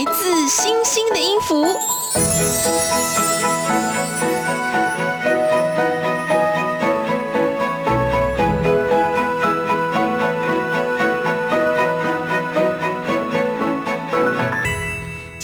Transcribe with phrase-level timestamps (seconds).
[0.00, 1.66] 来自星星的音符。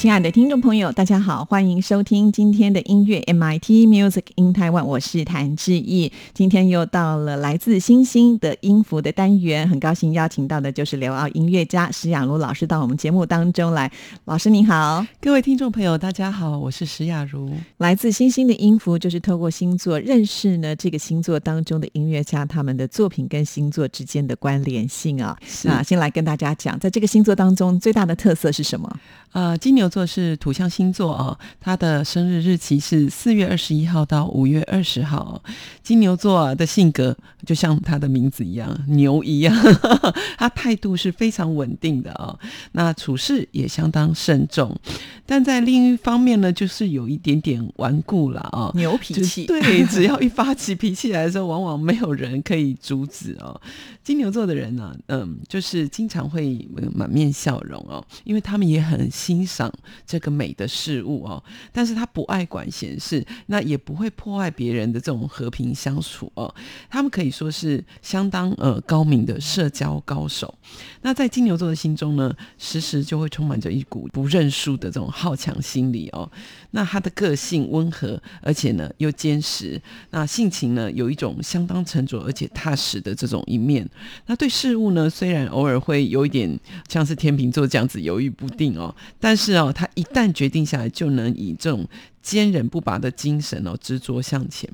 [0.07, 6.13] 亲爱的听众朋友，大家好，欢迎收听今天的音乐 MIT Music in Taiwan，我是谭志毅。
[6.33, 13.91] 今天又到了来自星星的音符的单元，很高兴邀请到的就是刘奥音乐家石雅茹老师到我们节目当中来。
[14.27, 17.53] 老师您好，各位听众朋友，大家好，我是石雅茹。
[17.79, 25.37] 来自星星的音符就是透过星座认识呢这个星座当中的音乐家他们的作品跟星座之间的关联性啊。
[25.65, 28.89] 那先来跟大家讲，在这个星座当中最大的特色是什么？
[29.33, 35.43] 呃，金牛座是土象星座哦，他的生日日期是四月二十一号到五月二十号。
[35.83, 37.17] 金牛座的性格
[37.47, 39.57] 就像他的名字一样，牛一样，
[40.37, 42.39] 他态度是非常稳定的哦。
[42.73, 44.79] 那处事也相当慎重，
[45.25, 49.47] 但在另一方面呢，就是有一点点顽固了哦，牛脾气。
[49.47, 53.59] 对， 只要一发起脾气来的时候，往往没有人可以阻止哦。
[54.05, 59.07] 金牛座的人呢，嗯，就是经常会满面笑容哦，因为他们也很。
[59.11, 59.73] 欣赏
[60.07, 66.55] 这个美的事物哦，但是他不爱管闲事，那也不会破坏别人的这种和平相处哦。
[66.89, 70.55] 他们可以说是相当呃高明的社交高手。
[71.03, 76.31] 那在金牛座的心中呢，时时就会充满着一股不认输的这种好强心理哦。
[76.77, 83.89] 那他的个性温和，而且呢又坚实，那性情呢有一种相当沉着而且踏实的这种一面。
[84.27, 88.95] 那对事物呢，虽然偶尔会有一点像是天秤座这样子犹豫不定哦。
[89.19, 91.89] 但是哦，他一旦决定下来，就能以这种
[92.27, 94.69] 坚韧不拔的精神哦，执着向前。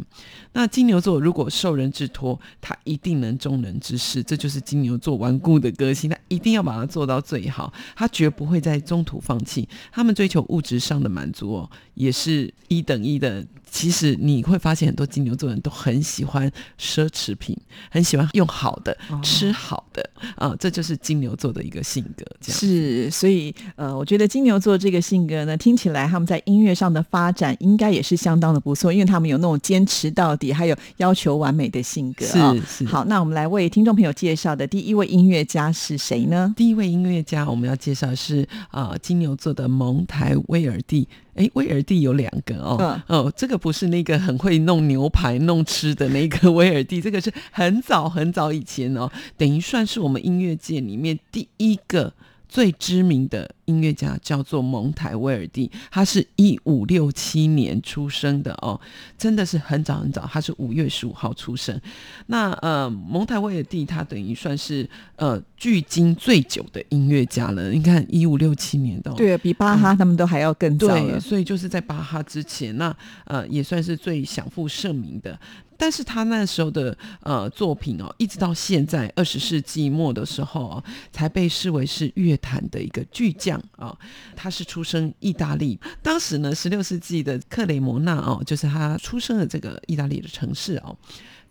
[0.55, 6.09] 那金牛座如果受人之托，他一定能众人之事，这就是金牛座顽固的个性。
[6.09, 9.69] 他一定要把它做到最好，他绝不会在中途放弃。
[9.93, 13.45] 他们追求物质上的满足哦，也是一等一的。
[13.72, 17.56] 其实你会发现，很多金牛座人都很喜欢奢侈品，
[17.91, 22.25] 很喜欢用好的、吃好的啊，这就是金牛座的一个性格。
[22.38, 32.27] 这样是，所以呃，我觉得金牛座这个性格呢，听起来他们在音乐上的发展应该也是相当的不错，因为他们有那种坚持到底，还有要求完美的性格。
[32.27, 32.84] 是是。
[32.84, 36.53] 好，那我们来为听众朋友介绍的第一位音乐家是谁呢？
[36.55, 41.09] 第一位音乐家我们要介绍是啊，金牛座的蒙台威尔蒂。
[41.34, 52.12] 哎，威尔第有两个哦，哦，这个不是那个很会弄牛排、 弄吃的那个威尔第，这个是很早很早以前哦，等于算是我们音乐界里面第一个。
[52.48, 58.81] 最知名的音乐家叫做蒙台威尔第，他是一五六七年出生的哦，
[59.17, 61.81] 真的是很早很早，他是五月十五号出生。
[62.27, 67.71] 那呃，蒙台威尔第他等于算是呃距今最久的音乐家了。
[67.71, 71.21] 你看一五六七年的，对，比巴哈他们都还要更早对。
[71.21, 72.94] 所以就是在巴哈之前，那
[73.25, 75.39] 呃也算是最享负盛名的。
[75.75, 83.97] 但是他那时候的呃作品哦，一直到现在二十世纪末的时候哦，才被视为是乐坛的一个巨匠啊。
[84.37, 90.97] 他是出生意大利，当时呢，十六世纪的克雷摩纳哦，就是他出生的这个意大利的城市哦。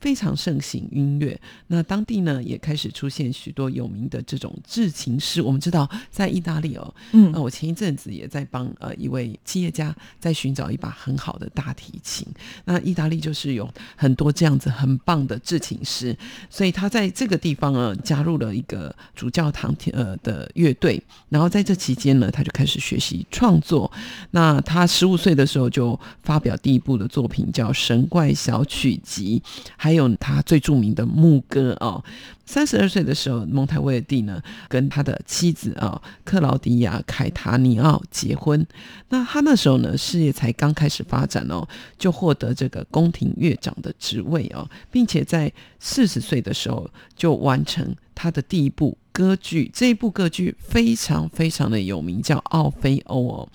[0.02, 5.40] 非常盛行音乐，那当地呢也开始出现许多有名的这种制琴师。
[5.40, 12.28] 我们知道，在意大利哦，嗯，我前一阵子也在帮呃一位企业家在寻找一把很好的大提琴。
[12.66, 16.18] 那意大利就是有很多这样子很棒的制琴师，
[16.50, 21.00] 所以他在这个地方呢加入了一个主教堂呃的乐队。
[21.30, 23.92] 然后在这期间呢，他就开始学习创作。
[24.32, 29.40] 那他十五岁的时候就发表第一部的作品，叫《神怪小曲集》，
[29.78, 29.91] 还。
[29.92, 32.02] 还有他最著名的牧歌哦，
[32.46, 38.66] 三十二岁的时候，蒙台威尔蒂呢跟他的妻子啊克劳迪亚凯塔尼奥结婚。
[39.10, 41.68] 那他那时候呢事业才刚开始发展哦，
[41.98, 45.52] 就获得这个宫廷乐长的职位哦，并且在
[45.82, 48.98] 四十岁的时候就完成他的第一部。
[49.22, 53.48] 歌剧，这一部歌剧非常非常的有名，叫《奥菲欧》哦。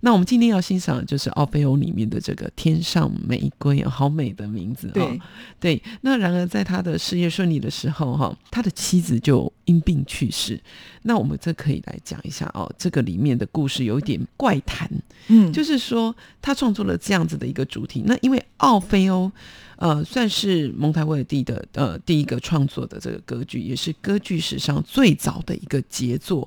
[0.00, 5.14] 那我们今天要欣赏的就是《奥菲欧》里面的这个《天上玫瑰》，好美的名字哦。
[5.60, 10.58] 对，那然而在他的事业顺利的时候，哈，他的妻子就因病去世。
[11.02, 14.90] 那我们这可以来讲一下哦，这个里面的故事有一点怪谈，
[15.28, 18.02] 嗯，就是说他创作了这样子的一个主题。
[18.06, 19.30] 那因为奥菲欧。
[19.80, 26.46] 呃，算是蒙台威尔第的呃第一个创作的这个歌剧，也是歌剧史上最早的一个杰作。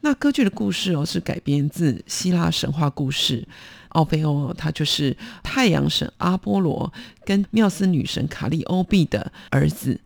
[0.00, 3.46] 那歌剧的故事哦，是改编自希腊神话故事。
[3.90, 6.90] 奥菲欧他就是太阳神阿波罗
[7.24, 10.00] 跟缪斯女神卡利欧碧的儿子。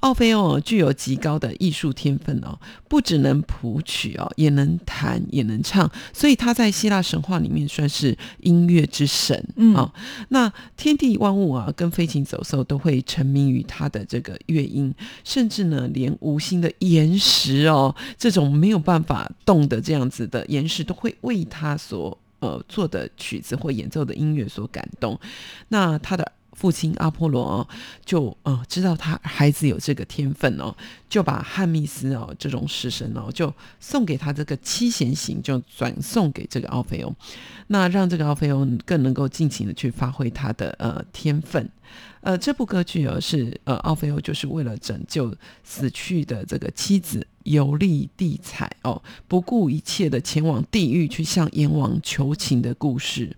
[0.00, 2.58] 奥菲欧具有极高的艺术天分哦，
[2.88, 9.36] 不只能谱曲哦，也能弹，也能唱，所以他在希腊神话里面算是音乐之神
[9.74, 9.92] 啊。
[10.28, 14.94] 那天地万物啊，跟飞禽走兽都会沉迷于他的这个乐音，
[15.24, 25.18] 甚至呢，连无心的岩石哦，这种没有办法动的这样子的岩石，都会为他所呃做的曲子或演奏的音乐所感动。
[25.68, 26.32] 那他的。
[26.56, 27.68] 父亲阿波罗哦，
[28.04, 30.74] 就呃知道他孩子有这个天分哦，
[31.06, 37.14] 就把汉密斯哦这种式神哦，就送给他这个七弦琴，就转送给这个奥菲欧，
[37.66, 41.68] 那让这个奥菲欧更能够尽情的去发挥他的呃天分。
[42.22, 45.32] 呃，这部歌剧哦是呃奥菲欧就是为了拯救
[45.62, 53.36] 死去的这个妻子游历地采哦，不顾一切的前往地狱去向阎王求情的故事。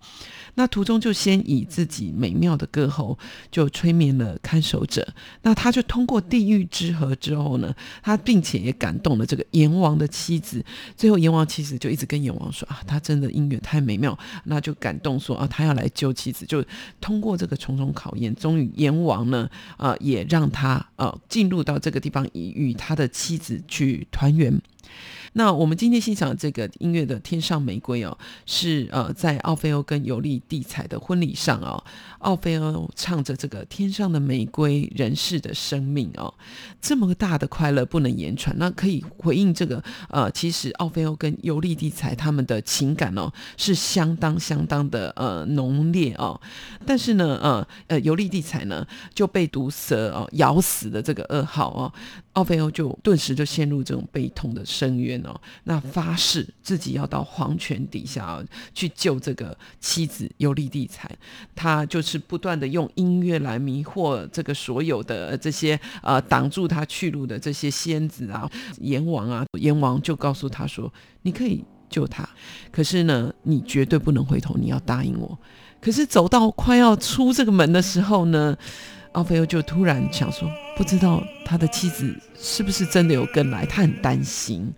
[0.55, 3.17] 那途中就先以自己美妙的歌喉
[3.49, 5.07] 就催眠了看守者，
[5.43, 7.73] 那他就通过地狱之河之后呢，
[8.03, 10.65] 他并且也感动了这个阎王的妻子，
[10.97, 16.65] 最后阎王妻子就一直跟阎王说啊，他真的音乐太美妙，那就感动说啊，他要来救妻子，就
[17.01, 24.61] 通过这个重重考验，终于阎王呢啊也让他啊进入到这个地方，以与他的妻子去团圆。
[25.35, 31.85] 那我们今天欣赏这个音乐的《天上玫瑰》哦，是呃在奥菲欧跟尤利蒂彩的婚礼上哦，
[32.21, 36.33] 奥菲欧唱着这个天上的玫瑰，人世的生命哦，
[36.81, 38.57] 这么大的快乐不能言传。
[38.59, 46.41] 那可以回应这个呃，其实奥菲欧跟尤利蒂彩他们的情感哦是相当相当的呃浓烈哦，
[46.87, 48.85] 但是呢呃呃尤利蒂彩呢
[49.15, 51.93] 就被毒蛇哦咬死的这个噩耗哦。
[52.33, 55.35] 奥菲欧就顿时就陷入这种悲痛的深渊哦，
[55.65, 58.41] 那发誓自己要到黄泉底下
[58.73, 61.11] 去救这个妻子尤利蒂彩，
[61.57, 68.49] 他就是不断的用音乐来迷惑这个所有的这些呃挡住他去路的这些仙子啊、
[68.79, 70.93] 阎王啊，阎王就告诉他说
[71.23, 72.29] ：“你可以救他，
[72.71, 75.37] 可是呢，你绝对不能回头，你要答应我。”
[75.81, 78.57] 可是走到快要出这个门的时候呢？
[79.19, 84.73] 奥菲欧就突然想说，不知道他的妻子是不是真的有跟来，他很担心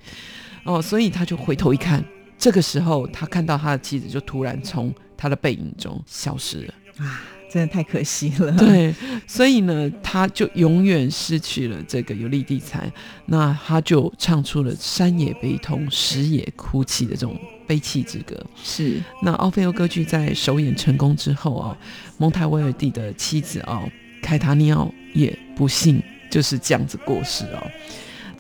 [0.65, 2.03] 哦，所以他就回头一看，
[2.39, 7.21] 这个时候他看到他的妻子就突然从他的背影中消失了啊，
[7.53, 8.51] 真的太可惜了。
[8.53, 8.95] 对，
[9.27, 12.91] 所以呢，他就永远失去了这个有利地财，
[13.27, 18.43] 那他就唱出了山也悲痛，石也哭泣的这种悲泣之歌。
[18.65, 21.77] 是，那奥菲欧歌剧在首演成功之后啊，
[22.17, 23.83] 蒙台威尔蒂的妻子啊。
[24.23, 27.71] 开他尿也不幸就是这样子过世哦。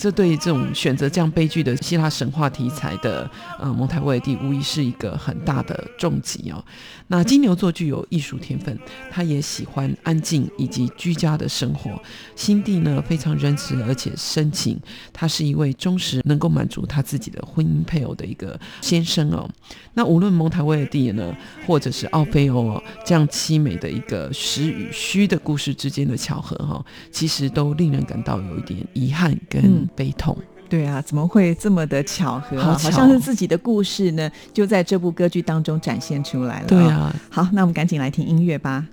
[0.00, 6.64] 这对这种选择这样悲剧的希腊神话题材的呃蒙台威尔蒂，无疑是一个很大的重击哦。
[7.08, 8.78] 那金牛座具有艺术天分，
[9.10, 12.00] 他也喜欢安静以及居家的生活，
[12.34, 14.80] 心地呢非常仁慈而且深情。
[15.12, 19.46] 他是一位忠实能够满足他自己的婚姻配偶的一个先生哦。
[19.92, 29.89] 那无论蒙台威尔蒂呢，或者是奥菲欧哦，这样凄美的一个实与虚的故事之间的巧合哈，其实都令人感到有一点遗憾跟。
[29.94, 30.36] 悲痛，
[30.68, 32.60] 对啊，怎么会这么的巧合？
[32.62, 36.66] 好像是自己的故事呢，就在这部歌剧当中展现出来了。
[36.66, 38.86] 对啊，好，那我们赶紧来听音乐吧。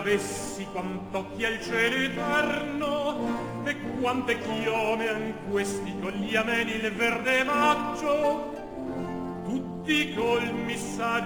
[0.00, 7.44] Avessi quant'occhi al cielo eterno e quante chiome an questi con gli ameni il verde
[7.44, 8.54] maggio
[9.44, 11.18] tutti colmi salino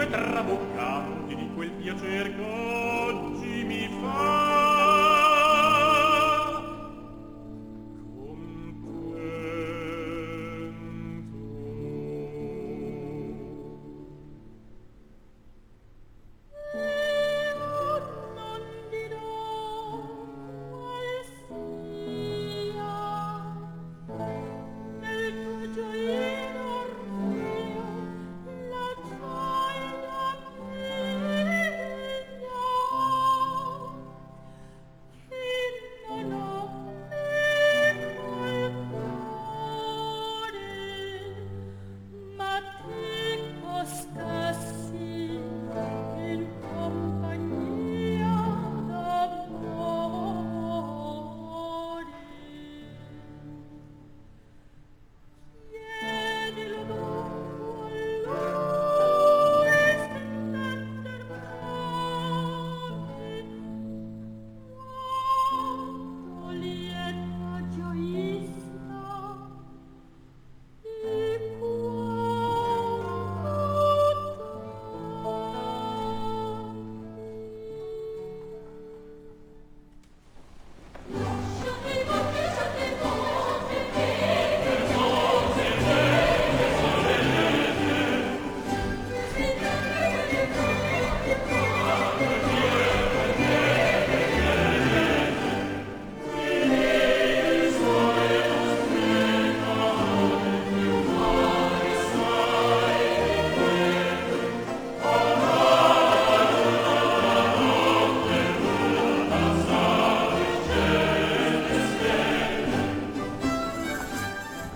[0.00, 4.41] e traboccanti di quel piacer che oggi mi fa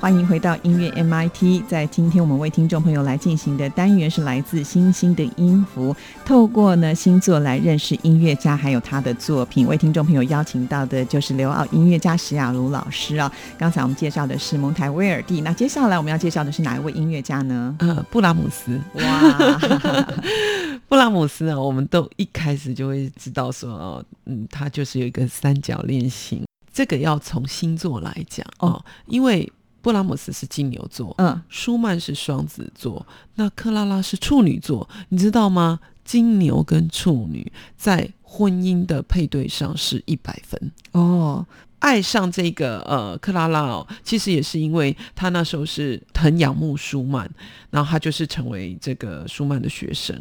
[0.07, 1.67] 欢迎回到音乐 MIT。
[1.67, 9.67] 在今天我们为听众朋友来进行的单元是来自星星的音符，透过呢星座来认识音乐家还有他的作品。
[9.67, 13.33] 为听众朋友邀请到的就是刘奥音乐家史雅茹老师啊。
[13.59, 17.75] 刚才我们介绍的是蒙台威尔蒂，那接下来我们要介绍的是哪一位音乐家呢？
[17.81, 18.81] 呃，布拉姆斯。
[18.95, 19.59] 哇，
[20.87, 26.45] 布拉姆斯啊，我们都一开始就会知道说，哦，嗯，他就是有一个三角恋型。
[26.73, 29.53] 这个要从星座来讲哦，因为
[29.87, 35.79] 布拉姆斯是金牛座，嗯，舒曼是双子座，那克拉拉是处女座，你知道吗？
[36.05, 41.47] 金牛跟处女在婚姻的配对上是一百分哦。
[41.79, 47.31] 爱上这个呃克拉拉哦，其实也是因为他那时候是很仰慕舒曼，
[47.71, 50.21] 然后他就是成为这个舒曼的学生。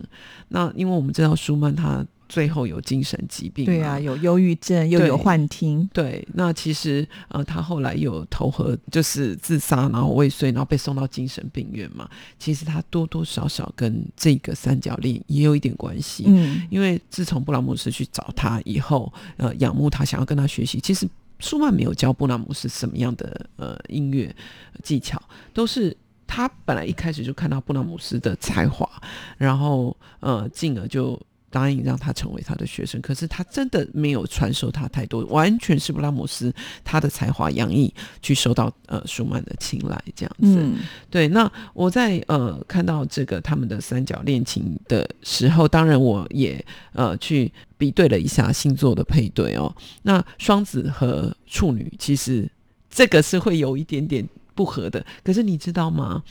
[0.50, 2.06] 那因为我们知道舒曼他。
[2.28, 5.88] 最后有精神疾病，对啊，有忧郁症，又有幻听。
[5.94, 12.10] 对，那其实呃，他后来有投河，就是自杀，然后未遂，然后被送到精神病院嘛。
[12.40, 16.26] 其实他多多少少跟这个三角恋也有一点关系。
[16.28, 20.80] 嗯，因为自从布拉姆斯去找他以后，呃，仰慕他，想要跟他学习。
[20.80, 21.08] 其实
[21.40, 24.36] 舒曼没有教布拉姆斯什么样的呃音乐
[24.84, 25.22] 技巧，
[25.54, 28.90] 都是他本来一开始就看到布拉姆斯的才华，
[29.38, 31.22] 然后呃，进而就。
[31.56, 40.70] 答应让他成为他的学生，可是他真的没有传授他太多，完全是布拉姆斯他的才华洋溢去受到呃舒曼的青睐，这样子。
[41.10, 49.74] 对，那我在呃看到这个他们的三角恋情的时候，当然我也呃去比对了一下星座的配对哦。
[50.02, 52.52] 那双子和处女其实
[52.90, 56.22] 这个是会有一点点不合的，可是你知道吗？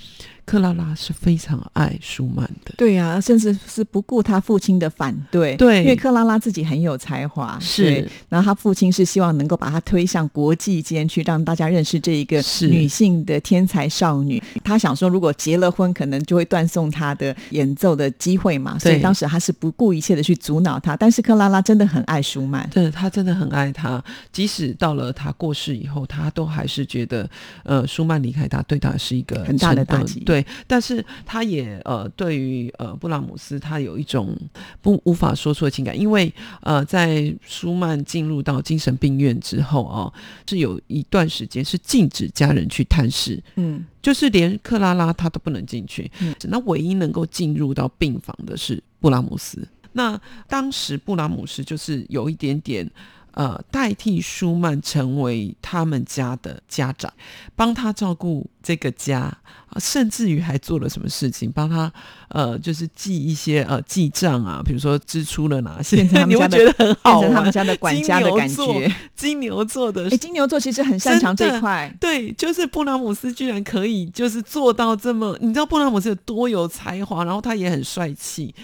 [0.46, 14.42] 克拉拉是非常爱舒曼的，对呀，甚至是不顾他父亲的反对，对，因为克拉拉自己很有才华，是，然后他父亲是希望能够把他推向国际间去，让大家认识这一个女性的天才少女。
[14.62, 20.96] 他想说，如果结了婚，可能就会断送她的演奏的机会嘛，所以当时他是不顾一切的去阻挠她。
[20.96, 27.28] 但是克拉拉真的很爱舒曼，对她真的很爱他，即使到了他过世以后，他都还是觉得，
[27.62, 30.20] 呃，舒曼离开他对他是一个很大的打击。
[30.20, 30.33] 对，
[30.66, 34.34] 但是他也呃，对于呃布拉姆斯，他有一种
[34.80, 40.12] 不无法说出的情感，因为呃，在舒曼进入到精神病院之后啊，
[40.48, 49.66] 是有一段时间是禁止家人去探视，嗯，就是连克拉拉他都不能进去，嗯，那唯一能够进入到病房的是布拉姆斯。
[49.92, 52.90] 那当时布拉姆斯就是有一点点。
[53.34, 57.12] 呃，代替舒曼成为他们家的家长，
[57.56, 59.36] 帮他照顾这个家，
[59.78, 61.92] 甚至于还做了什么事情，帮他
[62.28, 68.94] 呃，就是记一些呃记账啊，比如说支出了哪些， 你会觉得很好，他们家的管家的感觉。
[69.16, 78.54] 金牛座的，哎，金牛座其实很擅长这块，对，就是布拉姆斯居然可以就是做到这么，你知道布拉姆斯有多有才华，然后他也很帅气，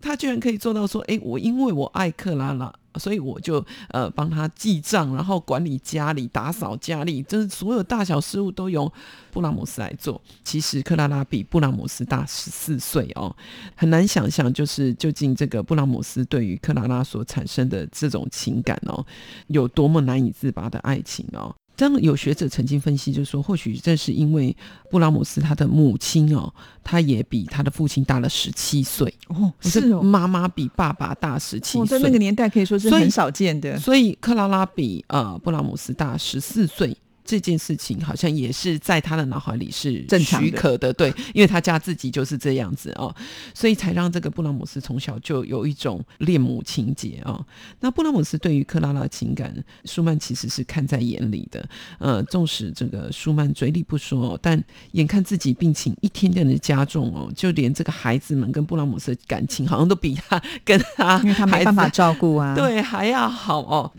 [0.00, 2.72] 他居然可以做到说，哎，我因为我爱克拉拉。
[2.98, 8.90] 所以我就呃帮他记账，然后管理家里、打扫家里，就是所有大小事务都由
[9.30, 10.20] 布拉姆斯来做。
[10.42, 13.34] 其实克拉拉比布拉姆斯大十四岁哦，
[13.74, 19.04] 很难想象，就是究竟这个布拉姆斯对于克拉拉所产生的这种情感哦，
[19.48, 21.54] 有多么难以自拔的爱情哦。
[21.76, 24.56] 这样有学者曾经分析，就是说，或许正是因为
[24.90, 26.52] 布拉姆斯他的母亲哦，
[26.82, 29.12] 他也比他的父亲大了十七岁。
[29.28, 36.96] 哦，是哦，妈妈比爸爸大十七岁，在那个年代可以说是很少见的，所以克拉拉比呃布拉姆斯大十四岁。
[37.24, 43.14] 这件事情好像也是在他的脑海里是许可的，对，因为他家自己就是这样子哦，
[43.54, 47.44] 所以才让这个布拉姆斯从小就有一种恋母情节哦。
[47.80, 49.54] 那布拉姆斯对于克拉拉的情感，
[49.86, 51.66] 舒曼其实是看在眼里的。
[51.98, 54.62] 呃，纵使这个舒曼嘴里不说，但
[54.92, 63.90] 眼看自己病情一天天的加重哦，就连这个孩子们跟布拉姆斯的感情好像都比他 跟他，因为他没办法照顾啊，对，还要好哦。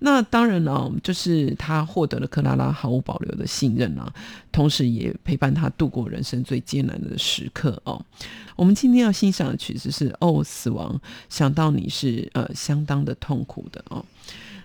[0.00, 4.12] 那当然了，就是他获得了克拉拉毫无保留的信任啊，
[4.50, 8.02] 同时也陪伴他度过人生最艰难的时刻哦。
[8.56, 10.94] 我们今天要欣赏的曲子是《哦，死亡》，
[11.28, 14.04] 想到你是呃相当的痛苦的哦。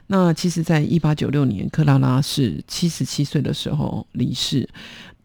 [0.07, 4.69] 那其实，在一八九六年，克拉拉是七十七岁的时候离世。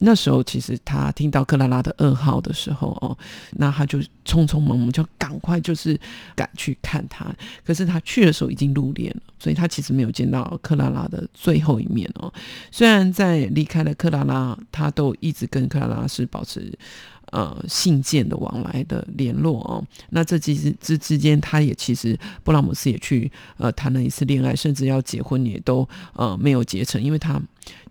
[0.03, 3.17] 那时候，其实他听到克拉拉的噩耗的时候，哦，
[3.53, 5.99] 那他就匆匆忙忙就赶快就是
[6.35, 7.27] 赶去看他。
[7.65, 12.33] 可是他去的时候已经入殓了，所以他其实没有见到克拉拉的最后一面哦。
[12.71, 16.73] 虽然在离开了克拉拉，他都一直跟克拉拉是保持。
[17.31, 19.85] 呃信件的往来的联络哦。
[20.11, 27.41] 那这其实之之间，他也其实布拉姆斯也去呃谈了一次恋爱，甚至要结婚也都呃没有结成，因为他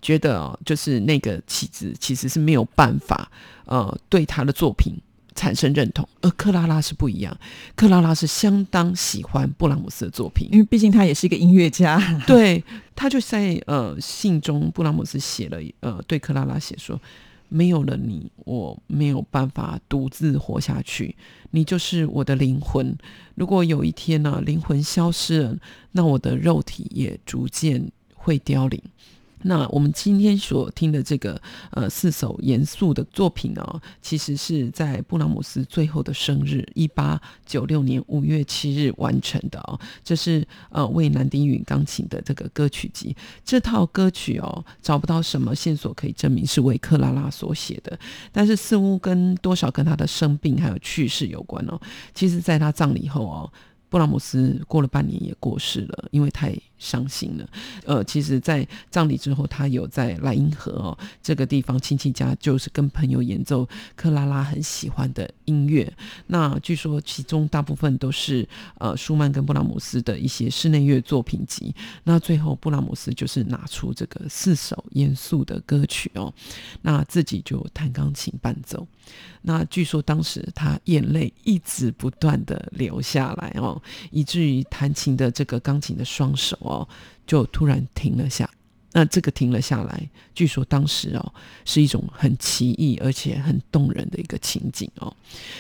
[0.02, 3.32] 觉得哦，就是那个妻子其实是没有办法
[3.66, 4.96] 呃对他的作品。
[5.36, 7.38] 产生认同，而克拉拉是不一样。
[7.74, 11.98] 克拉拉是相当喜欢布拉姆斯的作品，因为毕竟他也是一个音乐家。
[12.28, 12.62] 对，
[12.94, 17.00] 他就在呃信中，布拉姆斯写了呃对克拉拉写说
[17.50, 21.16] ：“没有了你，我没有办法独自活下去。
[21.52, 22.96] 你就是我的灵魂。
[23.36, 25.58] 如果有一天呢，灵魂消失了，
[25.92, 28.82] 那我的肉体也逐渐会凋零。”
[29.44, 31.42] 那我们今天所听的这个
[31.72, 39.80] 呃四首严肃的作品呢，其实是在布拉姆斯最后的生日，一八九六年五月七日完成的哦。
[40.04, 43.16] 这是呃为南丁允钢琴的这个歌曲集。
[43.46, 47.98] 这套歌曲哦，找不到什么线索可以证明是为克拉拉所写的，
[48.32, 51.80] 但是似乎跟多少跟他的生病还有去世有关哦。
[52.14, 53.52] 其实，在他葬礼后哦，
[53.88, 56.54] 布拉姆斯过了半年也过世了，因为太。
[56.80, 57.48] 伤心了，
[57.86, 65.92] 呃，其实，在葬礼之后，他有在莱茵河哦这个地方亲戚家，就是跟朋友演奏克拉拉很喜欢的音乐。
[66.28, 68.48] 那据说其中大部分都是
[68.80, 71.76] 呃舒曼跟布拉姆斯的一些室内乐作品集。
[72.06, 76.34] 那最后布拉姆斯就是拿出这个四首严肃的歌曲哦，
[76.82, 78.88] 那自己就弹钢琴伴奏。
[79.42, 86.58] 那据说当时他眼泪一直不断的流下来哦，以至于弹琴的这个钢琴的双手。
[86.70, 86.88] 哦，
[87.26, 88.50] 就突然停了下。
[88.92, 95.16] 那这个停了下来，据说当时哦是一种很奇异而且很动人的一个情景哦。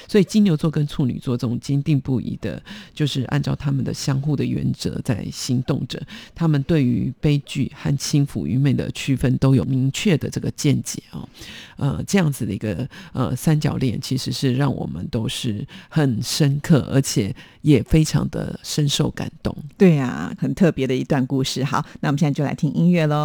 [0.07, 2.61] 所以金牛座跟处女座这种坚定不移的，
[2.93, 6.01] 就是按照他们的相互的原则在行动着。
[6.33, 11.29] 他们对于悲剧和轻浮愚昧的区分都有明确的这个见解哦。
[11.77, 19.55] 呃，这样子的一个呃三角恋，其实是让我们都是很深刻，而且也非常的深受感动。
[19.77, 21.63] 对啊，很特别的一段故事。
[21.63, 23.18] 好，那我们现在就来听音乐喽。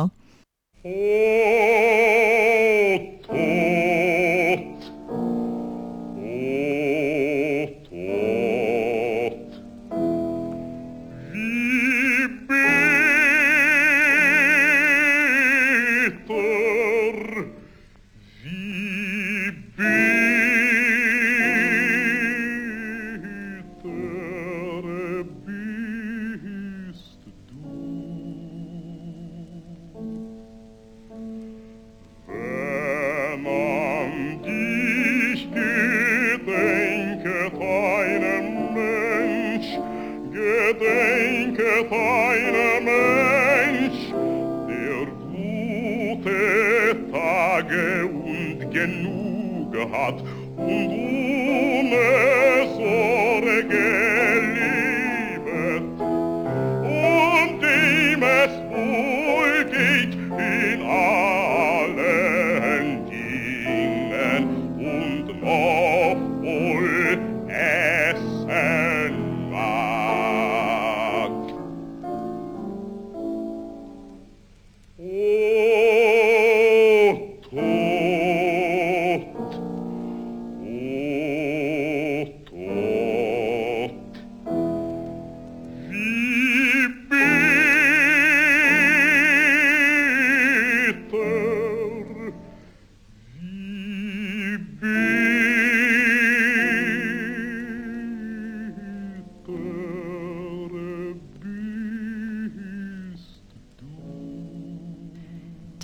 [0.87, 0.91] O,
[3.31, 3.94] o.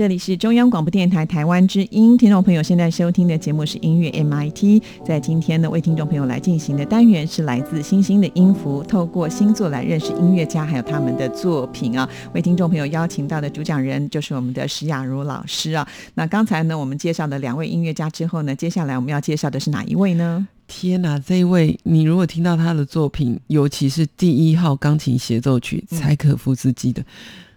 [0.00, 4.82] 这里是中央广播电台台湾之音，听众朋友现在收听的节目是音乐 MIT。
[5.04, 12.08] 在今天呢，为听众朋友来进行的单元是来自星星的音符，透过星座来认识音乐家还有他们的作品啊。
[12.32, 15.86] 为听众朋友邀请到的主讲人就是我们的石雅茹老师啊。
[16.14, 20.48] 那刚才呢，我们介绍了两位音乐家之后呢，接下来我们要介绍的是哪一位呢？
[20.66, 27.04] 天哪，这一位你如果听到他的作品，尤其是第一号钢琴协奏曲柴可夫斯基的，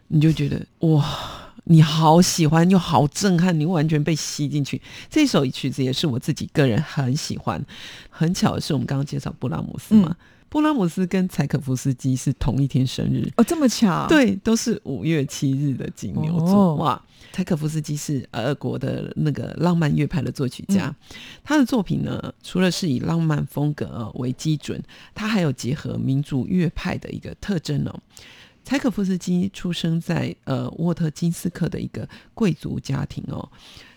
[0.09, 1.05] 你就觉得哇！
[1.65, 4.81] 你好喜欢又好震撼，你完全被吸进去。
[5.09, 7.63] 这首曲子也是我自己个人很喜欢。
[8.09, 10.15] 很巧的是，我们刚刚介绍布拉姆斯嘛，
[10.49, 14.05] 布拉姆斯跟柴可夫斯基是同一天生日哦，这么巧？
[14.07, 17.01] 对，都是五月七日的金牛座哇。
[17.31, 20.93] 柴可夫斯基是俄国的那个浪漫乐派的作曲家，
[21.43, 24.79] 他的作品呢，除了是以浪漫风格为基准，
[25.15, 27.99] 他还有结合民族乐派的一个特征哦。
[28.63, 33.49] 柴可夫斯基出生在呃沃特金斯克的一个贵族家庭哦。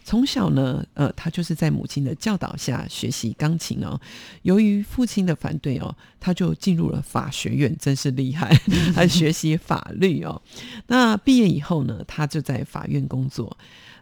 [0.04, 4.00] 从小呢，呃，他就是在母亲的教导下学习钢琴哦。
[4.42, 8.54] 由于父亲的反对哦，他就进入了法学院，真是厉害，
[8.94, 10.40] 还学习法律哦。
[10.86, 13.56] 那毕业以后呢，他就在法院工作。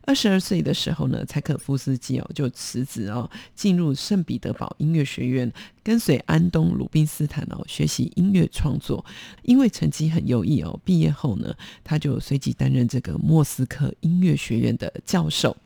[0.07, 5.51] 二十二岁的时候呢，柴可夫斯基哦就辞职哦，进入圣彼得堡音乐学院，
[5.83, 9.05] 跟随安东·鲁宾斯坦哦学习音乐创作。
[9.43, 15.57] 因为成绩很优异哦，毕业后呢，他就随即担任这个莫斯科音乐学院的教授。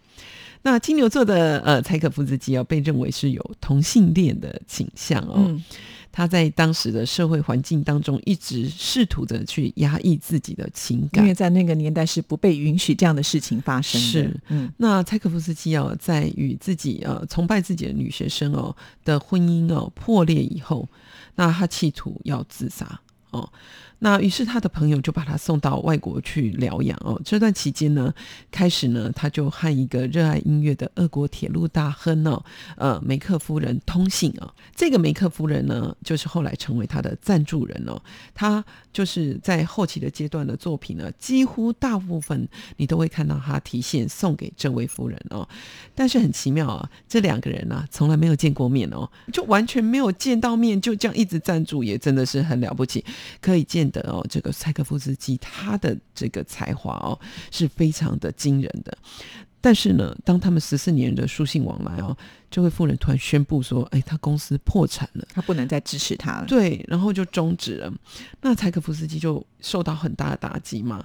[0.63, 5.61] 那金牛座的呃柴可夫斯基哦，被认为是有同性恋的倾向哦。
[6.11, 14.07] 他在当时的社会环境当中，一直试图着去压抑自己的情感，因为在那个年代是不被允许这样的事情发生的。
[14.07, 20.89] 是，嗯，那柴可夫斯基哦，在与自己呃崇拜自己的女学生哦的婚姻哦破裂以后，
[21.37, 23.49] 那他企图要自杀哦。
[24.01, 27.21] 那于是他的朋友就把他送到外国去疗养哦。
[27.25, 28.15] 这段期间呢，
[28.51, 32.45] 开始呢，他就和一个热爱音乐的俄国铁路大亨哦，
[32.77, 34.55] 呃，梅克夫人通信啊。
[34.77, 38.01] 这个梅克夫人呢，就是后来成为他的赞助人哦。
[38.35, 45.49] 他就是在后期的阶段的作品呢，几乎大部分你都会看到他提现送给这位夫人哦。
[45.97, 53.05] 但是很奇妙啊，这两个人呢，从来没有见过面哦，就完全没有见到面，就这样一直赞助，也真的是很了不起，
[53.41, 53.88] 可以见。
[53.91, 57.19] 的哦，这个柴可夫斯基他的这个才华哦
[57.51, 58.97] 是非常的惊人的，
[59.61, 62.17] 但是呢，当他们十四年的书信往来哦，
[62.51, 67.93] 这位夫人突然宣布说：“哎，他公司破产了，他不能再支持他了。”对，然后就终止了。
[68.41, 71.05] 那柴可夫斯基就受到很大的打击嘛，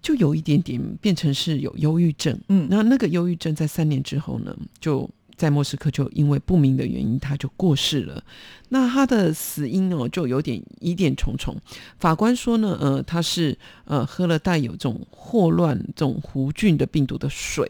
[0.00, 2.38] 就有一点点变成是有忧郁症。
[2.48, 5.08] 嗯，那那个忧郁症在三年之后呢，就。
[5.40, 8.22] 在莫斯科就因为不明的原因，他就过世了。
[8.68, 11.56] 那他的死因哦，就有点疑点重重。
[11.98, 17.66] 法官说呢，呃，他是呃喝了带有这种霍乱、这种弧菌的病毒的水，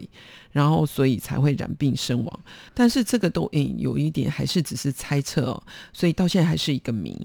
[0.50, 2.40] 然后所以才会染病身亡。
[2.74, 7.24] 但是这个都诶有一点还是只是猜测哦，所以到现在还是一个谜。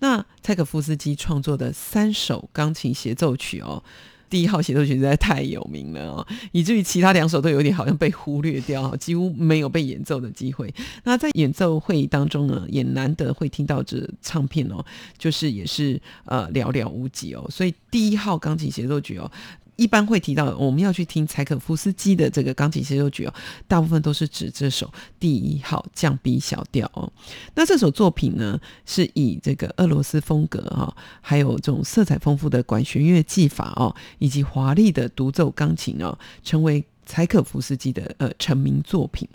[0.00, 3.82] 那柴可夫斯基创作的三首钢琴协奏曲哦。
[4.28, 10.72] 第一号协奏曲实在太有名了哦，以至于其他两首都有点好像被忽略掉， 几乎没有被演奏的机会。
[11.04, 14.84] 那在演奏会当中呢，也难得会听到这唱片哦，
[15.16, 17.46] 就是也是呃寥寥无几哦。
[17.50, 19.30] 所以第一号钢琴协奏曲哦。
[19.76, 23.34] 一般会提到我们要去听柴可夫斯基的这个钢琴协奏曲哦，
[23.68, 27.12] 大部分都是指这首第一号降 B 小调哦。
[27.54, 36.84] 那这首作品呢，是以这个俄罗斯风格哈，还有这种色彩丰富的管弦乐技法哦，以及华丽的独奏钢琴哦，成为。
[37.06, 39.26] 柴可夫斯基的呃成名作品，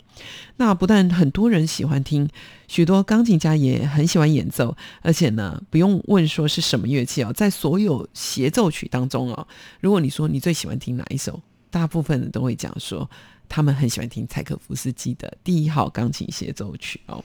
[0.57, 2.29] 那不但很多人喜欢听，
[2.67, 9.47] 许多钢琴家也很喜欢演奏，而且呢，不用问说是什么乐器哦，在所有协奏曲当中哦，
[9.79, 13.09] 如果你说你最喜欢听哪一首，大部分都会讲说。
[13.51, 17.21] 他们很喜欢听柴可夫斯基的第一号钢琴协奏曲哦。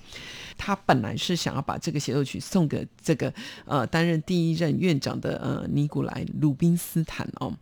[0.58, 3.32] 他本来是想要把这个协奏曲送给这个
[3.64, 7.54] 呃担任第一任院长的呃尼古莱鲁宾斯坦哦。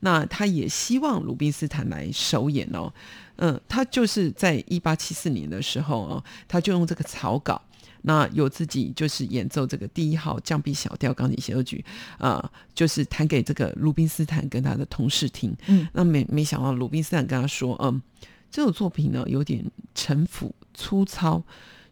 [0.00, 2.92] 那他也希望鲁宾斯坦来首演哦。
[3.36, 7.60] 嗯，他就是在一八七四年的时候哦，他就用这个草稿。
[8.02, 11.84] 那有自己就是演奏这个第一号降 B 小调钢琴协奏曲，
[12.18, 15.56] 啊，就是弹给这个鲁宾斯坦跟他的同事听。
[15.66, 18.02] 嗯，那没没想到鲁宾斯坦跟他说，嗯，
[18.50, 21.42] 这首作品呢有点陈腐粗糙，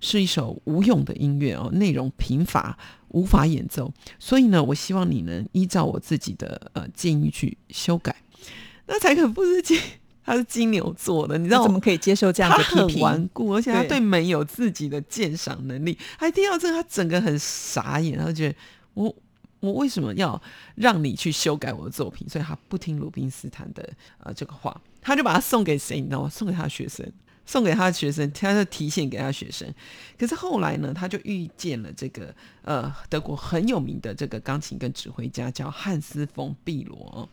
[0.01, 2.77] 是一首无用的音乐哦，内容贫乏，
[3.09, 3.93] 无法演奏。
[4.19, 8.17] 所以呢，我希望你能依照我自己的呃建议去修改。
[8.87, 9.79] 那柴可夫斯基。
[10.31, 12.77] 他是金牛座的，你知道怎么可以接受这样的批评？
[12.77, 15.99] 他很顽固，而且他对美有自己的鉴赏能力。
[16.17, 18.55] 还听到这个，他整个很傻眼，他觉得
[18.95, 19.13] 我
[19.59, 20.41] 我为什么要
[20.77, 22.29] 让你去修改我的作品？
[22.29, 23.89] 所以他不听鲁宾斯坦的
[24.19, 25.97] 呃这个话，他就把它送给谁？
[25.97, 26.29] 你知道吗？
[26.29, 27.05] 送给他的学生，
[27.45, 29.69] 送给他的学生，他就提现给他学生。
[30.17, 37.29] 可是后来呢，他就遇见了这个呃德国很有名的这个钢琴跟指挥家，叫汉斯·冯·碧罗。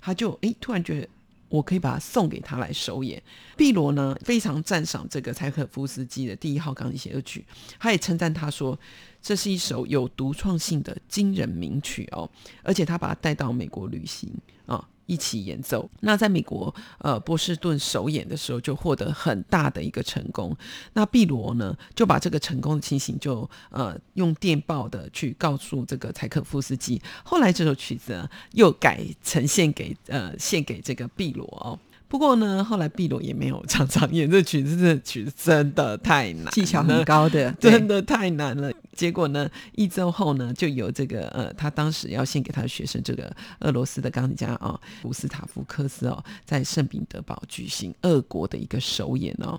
[0.00, 1.08] 他就诶突然觉得。
[1.50, 3.22] 我可以把它送给他来首演。
[3.58, 7.44] 碧罗呢非常赞赏这个柴可夫斯基的第一号钢琴协奏曲，
[7.78, 8.78] 他也称赞他说
[9.20, 12.30] 这是一首有独创性的惊人名曲哦，
[12.62, 14.32] 而且他把它带到美国旅行
[14.64, 14.88] 啊。
[15.10, 20.56] 一起演奏，那在美国呃波士顿首演的时候就获得很大的一个成功。
[20.92, 27.02] 那碧罗呢就把这个成功的情形就呃用电报的去告诉这个柴可夫斯基。
[27.24, 31.76] 后来这首曲子又改呈现给呃献给这个碧罗哦。
[32.06, 38.72] 不过呢，后来碧罗也没有常常演这曲子，这曲子真的太难，技巧很高的，真的太难了。
[39.00, 49.58] 结果呢，一周后呢，就有这个呃，他当时要献给他的学生，这个俄罗斯的钢琴家啊，古斯塔夫科斯哦，在圣彼得堡举行俄国的一个首演哦。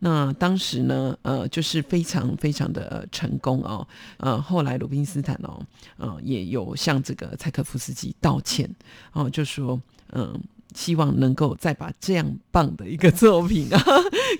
[0.00, 3.88] 那当时呢，呃，就是非常非常的成功哦。
[4.18, 5.58] 呃，后来鲁宾斯坦哦，
[5.96, 8.68] 呃，也有向这个柴可夫斯基道歉
[9.14, 10.38] 哦，就说嗯。
[10.74, 13.78] 希望能够再把这样棒的一个作品啊，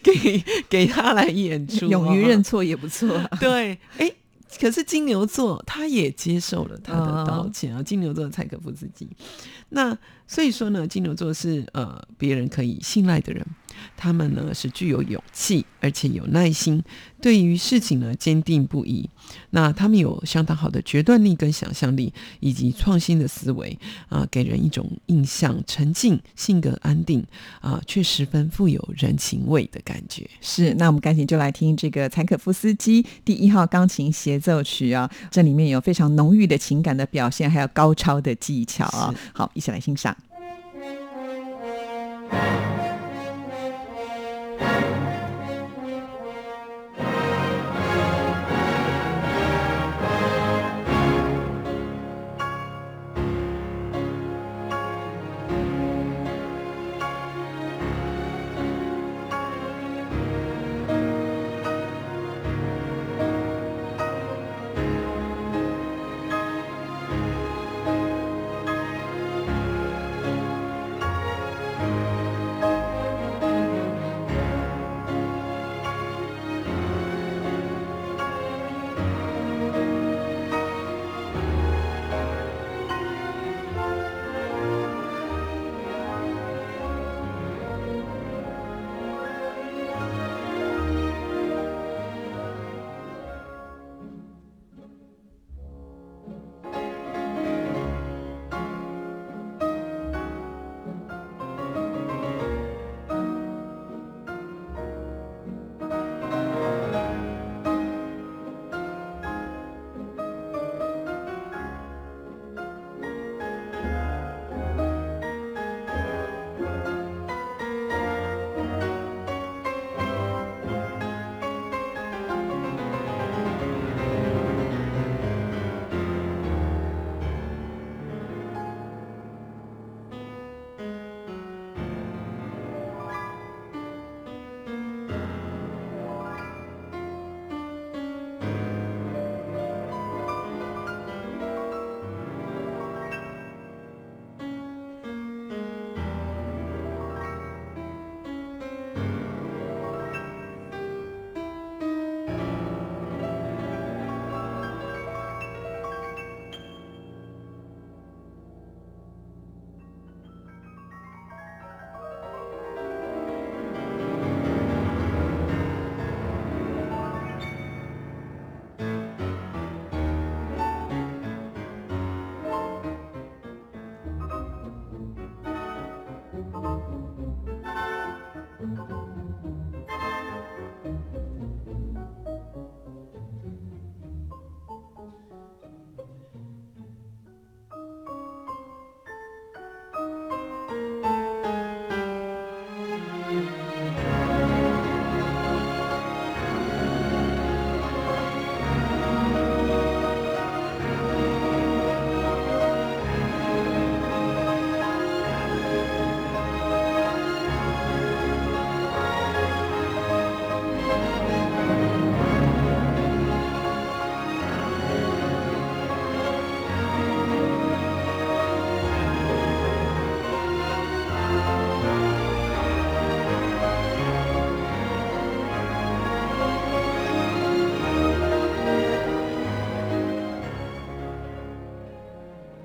[0.02, 3.06] 给给他来演出，勇于认错也不错。
[3.38, 4.10] 对，哎，
[4.60, 7.82] 可是金牛座他也接受了他的道歉啊。
[7.82, 9.08] 金牛座的柴可夫斯基，
[9.70, 13.46] 那所以说呢，金牛座是呃别人可以信赖的人。
[13.96, 16.82] 他们呢是具有勇气，而且有耐心，
[17.20, 19.08] 对于事情呢坚定不移。
[19.50, 27.24] 那他们有相当好的决断力跟想象力，以及创新的思维啊，给人一种印象沉静、性格安定
[27.60, 30.28] 啊，却十分富有人情味的感觉。
[30.40, 39.14] 是，那我们赶紧就来听这个柴可夫斯基第一号钢琴协奏曲啊，这里面有非常浓郁的情感的表现，还有高超的技巧啊。
[39.32, 40.16] 好，一起来欣赏。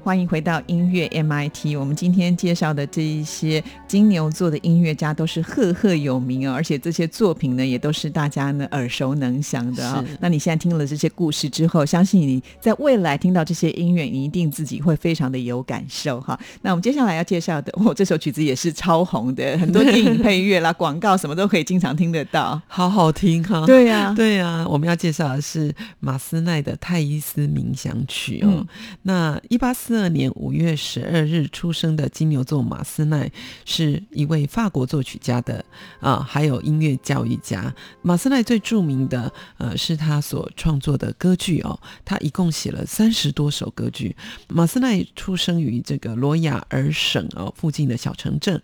[0.07, 1.77] 欢迎回到音乐 MIT。
[1.77, 10.01] 我们今天介绍的这一些金牛座的音乐家都是赫赫有名哦，而且这些作品呢也都是大家呢耳熟能详的啊。
[10.21, 16.39] 那你现在听了这些故事之后，相信你在未来听到这些音乐，你一定自己会非常的有感受哈。
[16.61, 23.65] 那我们接下来要介绍的，哦，这首曲子也是超红的，很多电影配乐啦、广告什么都可以经常听得到，好好听哈。
[23.65, 24.65] 对呀，对呀。
[24.69, 28.65] 我们要介绍的是马斯奈的《泰伊斯冥想曲》哦。
[29.01, 29.96] 那一八四。
[29.97, 33.31] 二年五月十二日出生的金牛座马斯奈
[33.65, 35.63] 是一位法国作曲家的
[35.99, 37.73] 啊，还有音乐教育家。
[38.01, 44.15] 马斯奈最著名的呃是他所创作的歌剧哦，他一共写了三十多首歌剧。
[44.47, 48.61] 马斯奈出生于这个罗亚尔省哦附近的小城镇，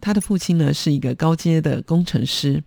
[0.00, 2.62] 他的父亲呢是一个高阶的工程师。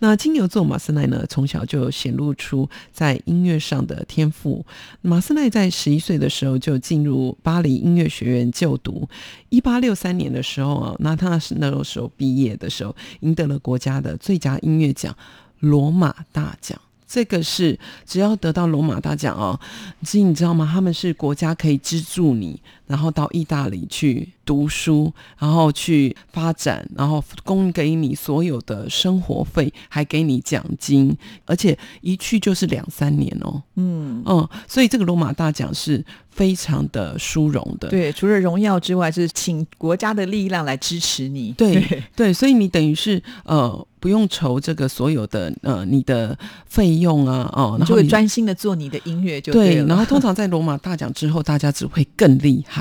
[0.00, 4.64] 那金牛座马斯奈呢从小就显露出在音乐上的天赋。
[5.00, 9.08] 马斯奈在十一岁的时候就进入巴黎音乐学院就读。
[9.48, 15.16] 一八六三年的时候啊，那他是那个时候毕业的时候，赢得了国家的最佳音乐奖——
[15.60, 16.80] 罗马大奖。
[17.06, 19.58] 这个是只要得到罗马大奖哦，
[20.02, 20.68] 其实你知道吗？
[20.72, 33.62] 他们是国家可以资助你，然后到意大利去读书，然后去发展，然后供给你所有的生活费，还给你奖金，而且一去就是两三年哦。
[33.76, 37.88] 嗯嗯，所以这个罗马大奖是非常的殊荣的。
[37.88, 41.52] 对，除了荣耀之外，就是请国家的力量来支持你。
[41.52, 43.86] 对对，所以你等于是呃。
[44.00, 49.76] 不用愁这个所有的呃你的费用啊哦，然后就会专心的做你的音乐就对。
[49.84, 52.79] 然后通常在罗马大奖之后，大家只会更厉害。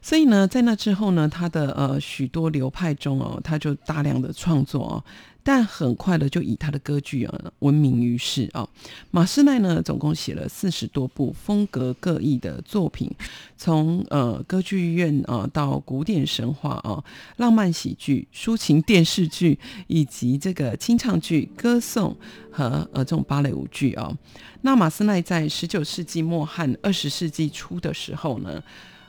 [0.00, 5.04] 所以呢，在那之后呢，他的呃许多流派中哦，他就大量的创作哦。
[5.44, 8.68] 但很快的就以他的歌剧啊闻名于世啊。
[9.10, 13.10] 马斯奈呢，总共写了四十多部风格各异的作品，
[13.56, 17.02] 从呃歌剧院啊到古典神话啊、
[17.38, 22.16] 浪漫喜剧、抒情电视剧，以及这个清唱剧、歌颂
[22.50, 24.16] 和呃这种芭蕾舞剧啊。
[24.60, 28.62] 那马斯奈在十九世纪末和二十世纪初的时候呢，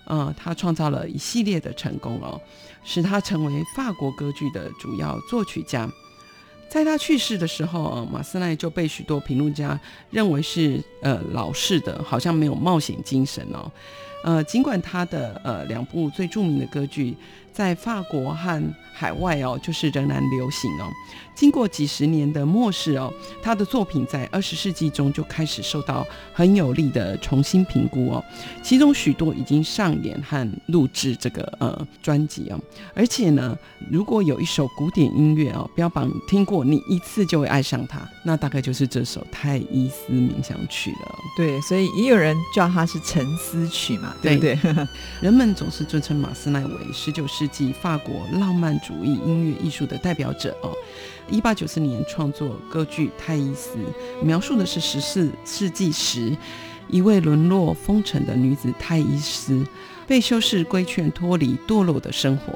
[0.06, 2.41] 呃，他创造了一系列的成功哦，
[2.84, 5.88] 使他成为法国歌剧的主要作曲家。
[6.69, 13.71] 在他去世的时候，马斯奈就被许多评论家认为是呃老式的，好像没有冒险精神哦。
[14.23, 17.15] 呃，尽管他的呃两部最著名的歌剧
[17.54, 18.62] 在法国和
[18.94, 20.89] 海外哦，就是仍然流行哦。
[21.36, 23.12] 经过几十年的漠视哦，
[23.42, 28.24] 他的作品在二十世纪中就开始受到很有力的重新评估哦。
[28.62, 32.60] 其中许多已经上演和录制这个呃专辑哦。
[32.94, 33.58] 而且呢，
[33.89, 41.16] 如果有一首古典音乐哦，标榜听过你一次就会爱上它，那大概就是这首《泰伊斯冥想曲》了。
[41.36, 44.58] 对，所以也有人叫它是沉思曲嘛，对不对？
[45.20, 50.71] 人们总是尊称马斯奈为十九世世纪法国浪漫主义音乐艺术的代表者哦。
[51.29, 53.77] 一八九四年创作歌剧《泰伊斯》，
[54.23, 56.34] 描述的是十四世纪时
[56.88, 59.62] 一位沦落风尘的女子泰伊斯
[60.13, 62.54] 被修士规劝脱离堕落的生活。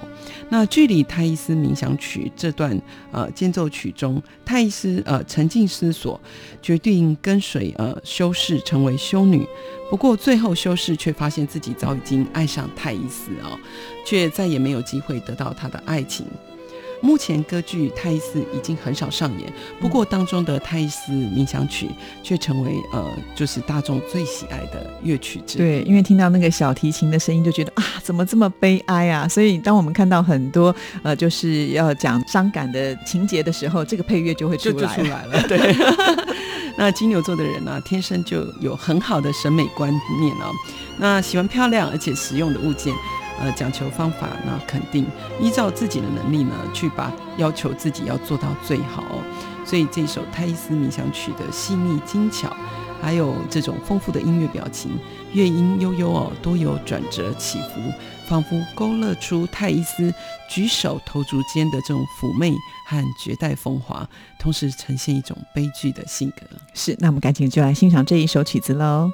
[0.49, 2.79] 那距离《泰伊斯冥想曲》这段
[3.11, 6.21] 呃间奏曲中，泰伊斯呃沉浸思索，
[6.61, 9.43] 决定跟随呃修士成为修女。
[9.89, 13.57] 不过最后修士却发现自己早已经爱上泰伊斯哦，
[14.05, 16.27] 却再也没有机会得到他的爱情。
[17.01, 21.85] 目前歌剧《泰伊斯》已经很少上演，不过当中的《泰伊斯冥想曲》
[22.23, 23.05] 却成为呃，
[23.35, 25.61] 就是大众最喜爱的乐曲之一。
[25.61, 29.27] 对，因为听到那个小提琴的声音，就觉得啊，怎么这么悲哀啊？
[29.27, 35.41] 所以当我们看到很多呃，就是要讲伤感的情节的时候，这个配乐就会出来出来了。
[35.47, 35.75] 对，
[36.77, 40.51] 那金牛座的人呢，天生就有很好的审美观念哦，
[40.97, 42.93] 那喜欢漂亮而且实用的物件。
[43.39, 45.05] 呃，讲求方法，那肯定
[45.39, 49.03] 依照自己的能力呢，去把要求自己要做到最好。
[49.65, 52.55] 所以这首《泰伊斯冥想曲》的细腻精巧，
[53.01, 54.97] 还有这种丰富的音乐表情，
[55.33, 57.81] 乐音悠悠哦，多有转折起伏，
[58.27, 60.13] 仿佛勾勒出泰伊斯
[60.49, 62.53] 举手投足间的这种妩媚
[62.87, 64.07] 和绝代风华，
[64.39, 66.47] 同时呈现一种悲剧的性格。
[66.73, 69.11] 是，那我们赶紧就来欣赏这一首曲子喽。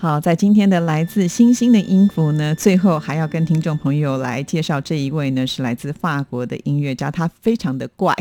[0.00, 8.14] 好，在今天的来自星星的音符呢，最后还要跟听众朋友来介绍这一位呢，是来自法国的音乐家，他非常的怪，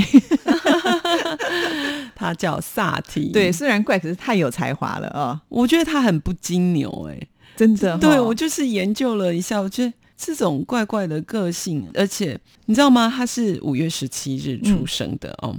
[2.16, 3.28] 他叫萨提。
[3.32, 7.98] 对，虽然怪，可是太有才华了哦，我觉得他很不金牛哎、真的、哦。
[8.02, 13.14] 对我就是研究了一下，我觉得这种怪怪的个性，而且你知道吗？
[13.16, 15.56] 他是五月十七日出生的、哦，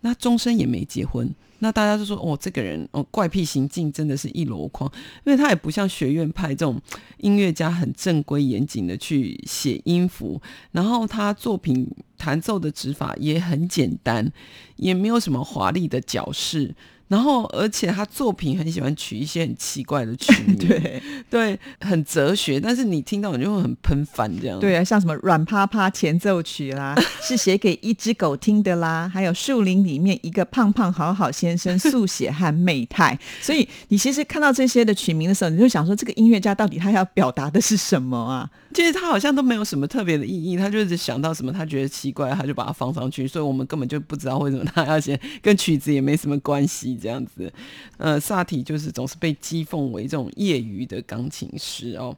[0.00, 1.30] 那终身也没结婚。
[1.60, 4.90] 那大家就说哦，这个人哦怪癖行径真的是一箩筐，
[5.24, 6.80] 因为他也不像学院派这种
[7.18, 10.40] 音乐家很正规严谨的去写音符，
[10.72, 14.32] 然后他作品弹奏的指法也很简单，
[14.76, 16.74] 也没有什么华丽的角饰。
[17.08, 24.60] 然后，而且他作品很喜欢取一些很奇怪的曲名， 对对，很哲学，但是你听到你就会很喷饭这样。
[24.60, 33.18] 对啊，像什么软趴趴前奏曲啦， 是写给一只狗听的啦，还有树林里面一个胖胖好好先生速写和媚态。
[33.40, 38.48] 所以你其实看到这些的曲名的时候，你就想说，这个音乐家到底他要表达的是什么啊？
[38.74, 47.52] 其实他好像都没有什么特别的意义，他就是想到什么他觉得奇怪，他就把它放上去，所以我们根本就不知道为什么他要写，跟曲子也没什么关系这样子。
[47.96, 52.16] 呃，萨提就是总是被讥讽为这种业余的钢琴师哦。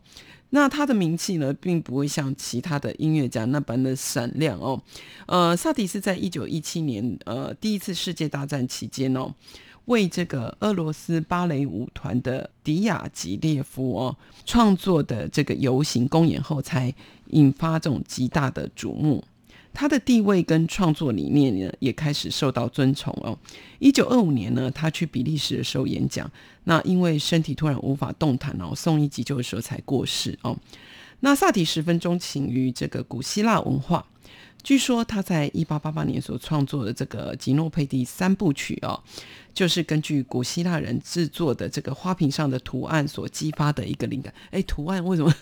[0.53, 4.83] 那他的名气呢，并不会像其他的音乐家那般的闪亮哦。
[5.27, 9.33] 呃，萨提是在一九一七年呃第一次世界大战期间哦。
[9.87, 16.95] 为这个俄罗斯芭蕾舞团的迪亚吉列夫哦创作的这个游行公演后，才
[17.29, 19.25] 引发这种极大的瞩目。
[19.73, 23.39] 他的地位跟创作理念呢，也开始受到尊崇哦。
[23.79, 26.31] 一九二五年呢，他去比利时的时候演讲，
[26.65, 30.57] 那因为身体突然无法动弹哦，送医急救的时候才过世哦。
[31.21, 34.05] 那萨提十分钟情于这个古希腊文化。
[34.63, 39.03] 据说他在一八八八年所创作的这个《吉诺佩蒂三部曲》哦，
[39.55, 44.33] 就是根据古希腊人制作的这个花瓶上的图案所激发的一个灵感。
[44.51, 45.35] 哎，图案为什么？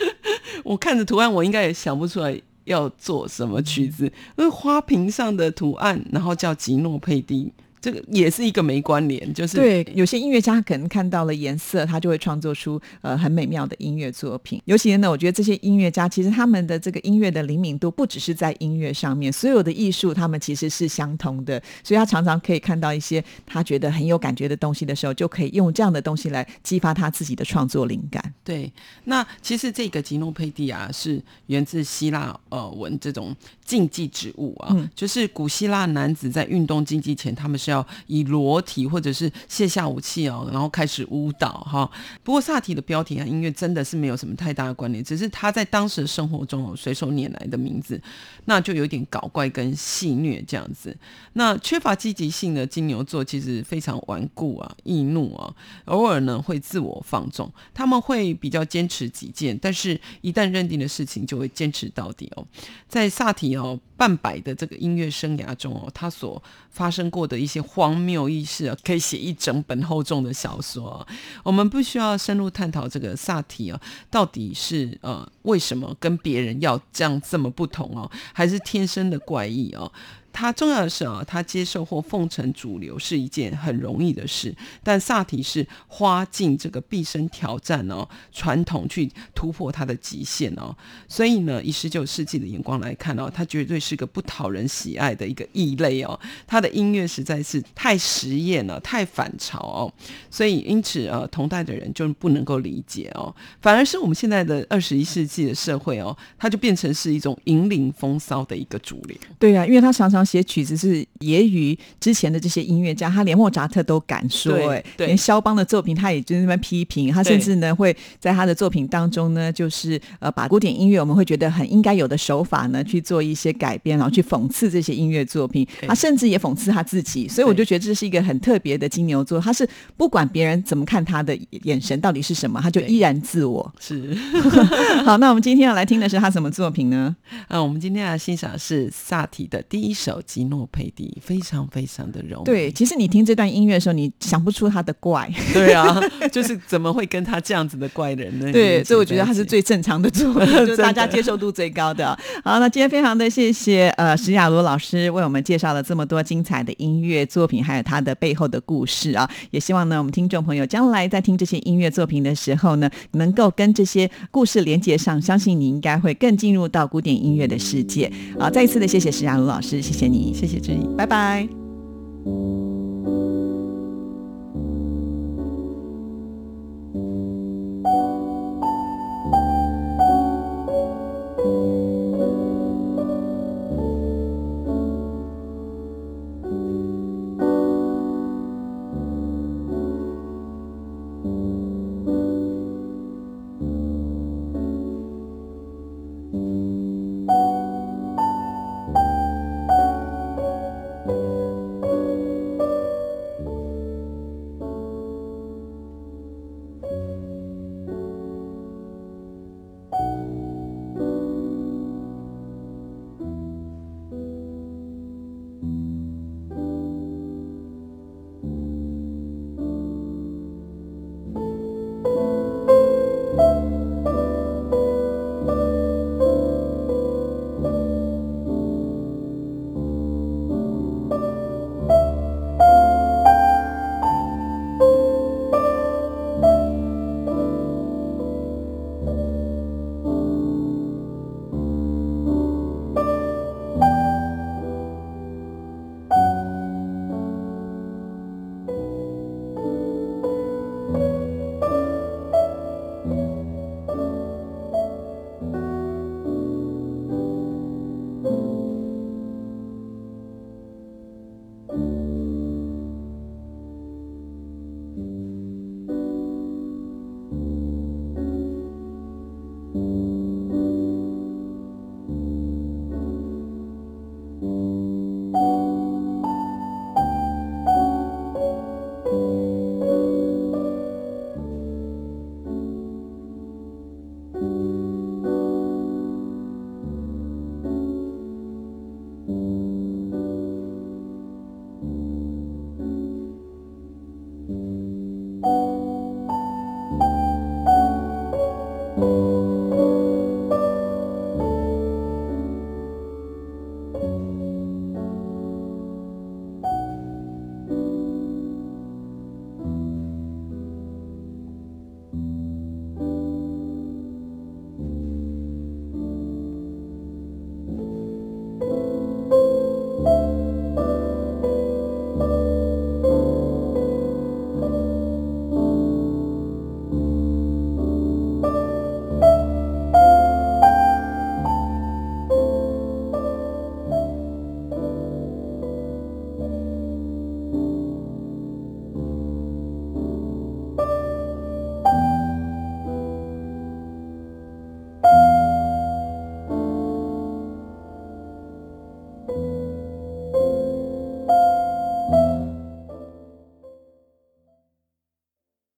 [0.64, 4.04] 我看着图案，我应该也想不出来要做什么曲子，
[4.36, 7.52] 因为花瓶上的图案，然后叫吉诺佩蒂。
[7.84, 14.58] 这个也是一个没关联，就是对有些音乐家可能看到了颜色，他就会创作出呃很美妙的音乐作品。
[14.64, 28.32] 尤其呢，我觉得这些音乐家其实他们的这个音乐的灵敏度不只是在音乐上面，所有的艺术他们其实是相同的，所以他常常可以看到一些他觉得很有感觉的东西的时候，就可以用这样的东西来激发他自己的创作灵感。
[28.42, 28.72] 对，
[29.04, 37.73] 那其实这个吉诺佩蒂啊，是源自希腊呃文这种竞技植物啊，嗯就是古希腊男子在运动竞技前，他们是要
[38.08, 41.90] 以裸体或者是卸下武器哦，然后开始舞蹈哈。
[42.22, 47.98] 不过萨提的标题和音乐真的是没有什么太大的关联，只是他在当时的生活中哦随手拈来的名字，
[48.44, 50.94] 那就有点搞怪跟戏谑这样子。
[51.32, 55.54] 那缺乏积极性的金牛座其实非常顽固啊、易怒啊，
[55.86, 62.46] 偶尔呢会自我放纵，他们会比较坚持己见，但是一旦认定的事情就会坚持到底哦。
[62.88, 71.06] 在萨提哦半百的这个音乐生涯中哦，他所发生过的一些荒谬轶事啊，可以写一整本厚重的小说、
[71.42, 73.80] 我们不需要深入探讨这个萨提啊，
[74.10, 79.90] 到底是呃为什么跟别人要这样这么不同哦，还是天生的怪异哦？
[80.34, 90.76] 他重要的是啊，他接受或奉承主流是一件很容易的事，但萨提是花尽这个毕生挑战哦，传统去突破他的极限哦，
[91.08, 99.92] 所以呢，以十九世纪的眼光来看哦，他绝对是个不讨人喜爱的一个异类哦，他的音乐实在是太实验了，太反潮哦，
[100.28, 103.32] 所以因此呃，同代的人就不能够理解哦，
[103.62, 109.16] 反而是我们现在的二十一世纪的社会哦，它就变成是一种引领风骚的一个主流。
[109.38, 115.06] 对啊，因为他常常写曲子是揶揄之前的这些音乐家，他连莫扎特都敢说、对哎，对。
[115.06, 133.72] 连肖邦的作品他也就是那边批评，他甚至呢会在他的作品当中呢，就是呃把古典音乐我们会觉得很应该有的手法呢去做一些改编，然后去讽刺这些音乐作品，对他甚至也讽刺他自己，所以我就觉得这是一个很特别的金牛座，他是不管别人怎么看他的眼神到底是什么，他就依然自我。
[133.80, 134.14] 是，
[135.04, 137.14] 好，那我们今天要来听的是他什么作品呢？
[137.48, 142.44] 啊，我们今天要欣赏的是萨提的第一首吉诺佩蒂，非常非常的柔美。
[142.44, 145.30] 对，其实你听这段音乐的时候，你想不出他的怪。
[145.52, 146.00] 对啊，
[146.32, 148.52] 就是怎么会跟他这样子的怪人呢？
[148.52, 152.16] 对，所以我觉得他是最正常的作品， 就是大家接受度最高的。
[152.42, 159.28] 好，那今天非常的谢谢呃史雅罗老师为我们介绍了这么多精彩的音乐作品，还有他的背后的故事啊。
[159.50, 168.10] 也希望呢，我们听众朋友将来在听这些音乐作品的时候呢，能够跟这些故事连接上，相信你应该会更进入到古典音乐的世界。
[168.38, 170.86] 啊，再一次的谢谢史雅罗老师，谢谢谢你，谢谢志毅。
[170.98, 171.48] 拜拜。